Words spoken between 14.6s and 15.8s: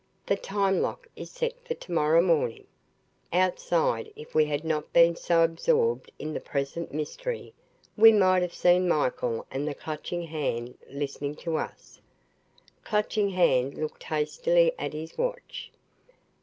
at his watch.